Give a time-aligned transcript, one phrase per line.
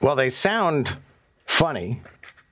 [0.00, 0.96] Well, they sound
[1.46, 2.00] funny.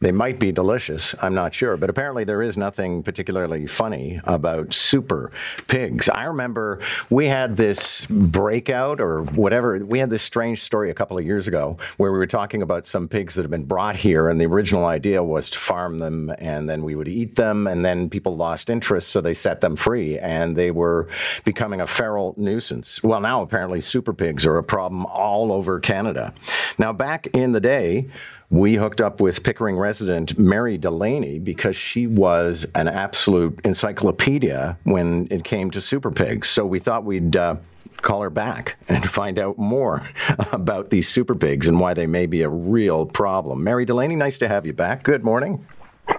[0.03, 1.15] They might be delicious.
[1.23, 1.77] I'm not sure.
[1.77, 5.31] But apparently, there is nothing particularly funny about super
[5.69, 6.09] pigs.
[6.09, 9.79] I remember we had this breakout or whatever.
[9.79, 12.85] We had this strange story a couple of years ago where we were talking about
[12.85, 14.29] some pigs that had been brought here.
[14.29, 17.69] And the original idea was to farm them and then we would eat them.
[17.69, 19.11] And then people lost interest.
[19.11, 21.07] So they set them free and they were
[21.45, 23.05] becoming a feral nuisance.
[23.05, 26.35] Well, now apparently, super pigs are a problem all over Canada.
[26.77, 28.09] Now, back in the day,
[28.53, 35.27] we hooked up with Pickering resident Mary Delaney because she was an absolute encyclopedia when
[35.31, 36.51] it came to super pigs.
[36.51, 37.57] So we thought we'd uh,
[38.03, 40.07] call her back and find out more
[40.53, 43.65] about these super pigs and why they may be a real problem.
[43.65, 45.03] Mary Delaney, nice to have you back.
[45.03, 45.65] Good morning.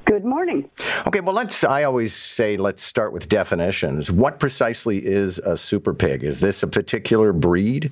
[0.05, 0.67] Good morning.
[1.05, 1.63] Okay, well, let's.
[1.63, 4.11] I always say let's start with definitions.
[4.11, 6.23] What precisely is a super pig?
[6.23, 7.91] Is this a particular breed?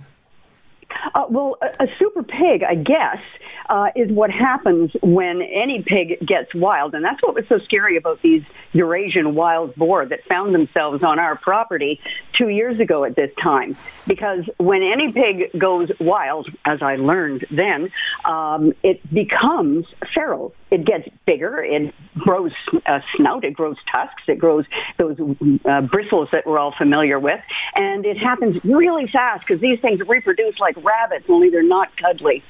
[1.14, 3.20] Uh, well, a, a super pig, I guess,
[3.70, 6.94] uh, is what happens when any pig gets wild.
[6.94, 11.20] And that's what was so scary about these Eurasian wild boar that found themselves on
[11.20, 12.00] our property
[12.34, 13.76] two years ago at this time.
[14.08, 17.92] Because when any pig goes wild, as I learned then,
[18.26, 20.54] um, it becomes feral.
[20.70, 22.54] It gets bigger, it grows
[22.86, 24.66] a snout, it grows tusks, it grows
[24.98, 25.18] those
[25.66, 27.42] uh, bristles that we're all familiar with.
[27.76, 32.44] And it happens really fast because these things reproduce like rabbits, only they're not cuddly.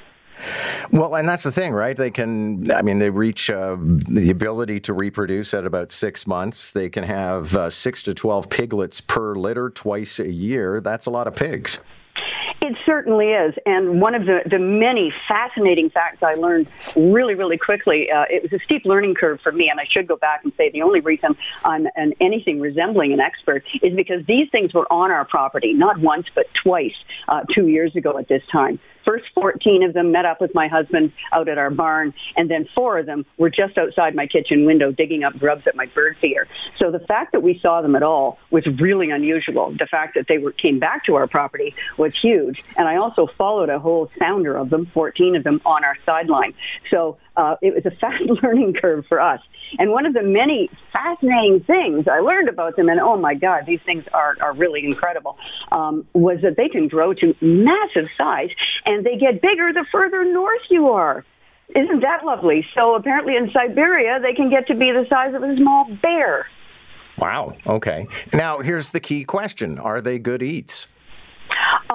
[0.92, 1.96] Well, and that's the thing, right?
[1.96, 6.72] They can, I mean, they reach uh, the ability to reproduce at about six months.
[6.72, 10.82] They can have uh, six to 12 piglets per litter twice a year.
[10.82, 11.80] That's a lot of pigs.
[12.62, 13.56] It certainly is.
[13.66, 18.44] And one of the, the many fascinating facts I learned really, really quickly, uh, it
[18.44, 19.70] was a steep learning curve for me.
[19.70, 23.20] And I should go back and say the only reason I'm an, anything resembling an
[23.20, 26.94] expert is because these things were on our property, not once, but twice,
[27.28, 28.80] uh, two years ago at this time.
[29.06, 32.68] First 14 of them met up with my husband out at our barn, and then
[32.76, 36.18] four of them were just outside my kitchen window digging up grubs at my bird
[36.20, 36.48] feeder.
[36.80, 39.72] So the fact that we saw them at all was really unusual.
[39.72, 42.64] The fact that they were, came back to our property was huge.
[42.78, 46.54] And I also followed a whole sounder of them, 14 of them, on our sideline.
[46.90, 49.42] So uh, it was a fast learning curve for us.
[49.80, 53.66] And one of the many fascinating things I learned about them, and oh my God,
[53.66, 55.38] these things are, are really incredible,
[55.72, 58.50] um, was that they can grow to massive size
[58.92, 61.26] and they get bigger the further north you are.
[61.76, 62.66] Isn't that lovely?
[62.76, 66.48] So apparently in Siberia, they can get to be the size of a small bear.
[67.18, 67.56] Wow.
[67.66, 68.08] Okay.
[68.34, 70.88] Now, here's the key question Are they good eats?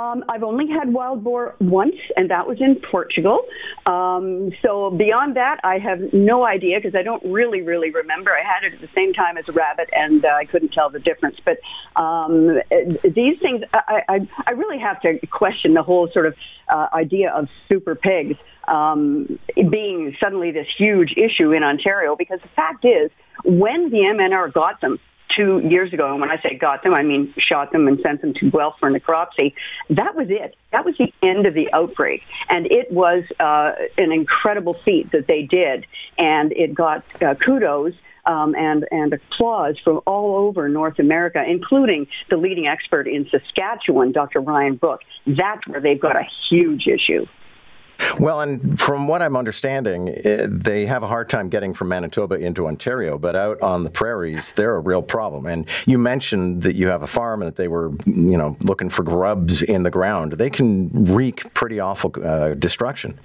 [0.07, 3.41] Um, I've only had wild boar once, and that was in Portugal.
[3.87, 8.31] Um, so beyond that, I have no idea because I don't really, really remember.
[8.31, 10.91] I had it at the same time as a rabbit, and uh, I couldn't tell
[10.91, 11.39] the difference.
[11.45, 11.59] But
[11.97, 12.61] um,
[13.03, 16.35] these things, I, I, I really have to question the whole sort of
[16.69, 18.37] uh, idea of super pigs
[18.69, 19.39] um,
[19.71, 23.11] being suddenly this huge issue in Ontario because the fact is,
[23.45, 24.99] when the MNR got them,
[25.37, 28.23] two years ago, and when I say got them, I mean shot them and sent
[28.23, 29.55] them to Guelph for necropsy.
[29.91, 30.57] That was it.
[30.73, 35.27] That was the end of the outbreak, and it was uh, an incredible feat that
[35.27, 35.87] they did,
[36.19, 37.95] and it got uh, kudos.
[38.29, 44.11] Um, and and applause from all over North America, including the leading expert in Saskatchewan,
[44.11, 44.41] Dr.
[44.41, 45.03] Ryan Brook.
[45.29, 47.27] That's where they've got a huge issue.
[48.19, 52.37] Well, and from what I'm understanding, eh, they have a hard time getting from Manitoba
[52.37, 55.47] into Ontario, but out on the prairies, they're a real problem.
[55.47, 58.89] And you mentioned that you have a farm and that they were, you know, looking
[58.89, 60.33] for grubs in the ground.
[60.33, 63.19] They can wreak pretty awful uh, destruction.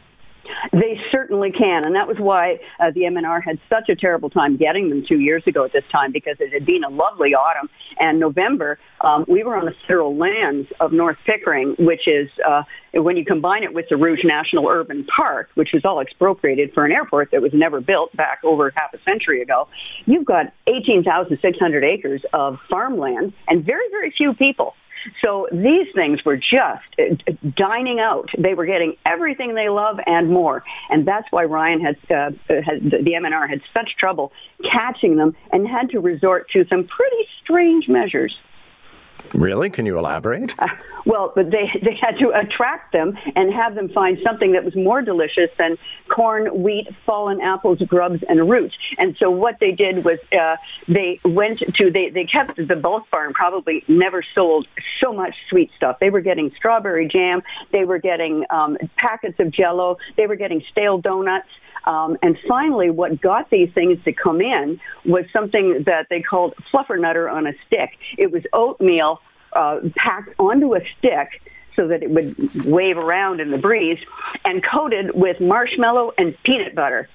[0.74, 1.00] They
[1.32, 4.90] certainly can, and that was why uh, the MNR had such a terrible time getting
[4.90, 7.70] them two years ago at this time because it had been a lovely autumn
[8.00, 8.78] and November.
[9.00, 13.24] Um, we were on the federal lands of North Pickering, which is uh, when you
[13.24, 17.32] combine it with the Rouge National Urban Park, which was all expropriated for an airport
[17.32, 19.70] that was never built back over half a century ago.
[20.06, 24.76] You've got 18,600 acres of farmland and very, very few people.
[25.22, 28.30] So these things were just uh, dining out.
[28.38, 30.64] They were getting everything they love and more.
[30.90, 34.32] And that's why Ryan had, uh, had the MNR had such trouble
[34.72, 38.36] catching them and had to resort to some pretty strange measures.
[39.34, 39.70] Really?
[39.70, 40.54] Can you elaborate?
[40.60, 40.68] Uh,
[41.06, 44.76] well, but they they had to attract them and have them find something that was
[44.76, 45.78] more delicious than
[46.10, 48.76] corn, wheat, fallen apples, grubs, and roots.
[48.98, 50.58] And so what they did was uh,
[50.88, 54.68] they went to they they kept the bulk barn probably never sold
[55.02, 56.00] so much sweet stuff.
[56.00, 57.42] They were getting strawberry jam,
[57.72, 61.50] they were getting um, packets of Jello, they were getting stale donuts.
[61.86, 66.54] Um, and finally, what got these things to come in was something that they called
[66.72, 67.98] fluffernutter on a stick.
[68.18, 69.11] It was oatmeal
[69.54, 71.42] uh, packed onto a stick
[71.76, 74.00] so that it would wave around in the breeze,
[74.44, 77.08] and coated with marshmallow and peanut butter.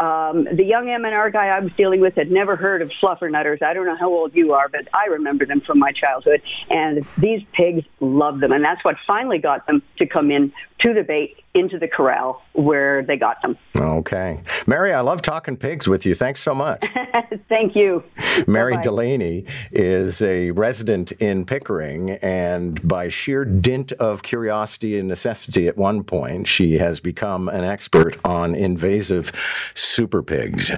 [0.00, 3.60] Um, the young MNR guy I was dealing with had never heard of fluffernutters.
[3.60, 6.40] I don't know how old you are, but I remember them from my childhood.
[6.70, 8.50] And these pigs loved them.
[8.50, 12.42] And that's what finally got them to come in to the bait into the corral
[12.52, 13.56] where they got them.
[13.78, 14.40] Okay.
[14.66, 16.14] Mary, I love talking pigs with you.
[16.14, 16.84] Thanks so much.
[17.48, 18.04] Thank you.
[18.46, 18.82] Mary Bye-bye.
[18.82, 25.76] Delaney is a resident in Pickering, and by sheer dint of curiosity and necessity at
[25.76, 29.32] one point, she has become an expert on invasive
[29.74, 30.72] super pigs.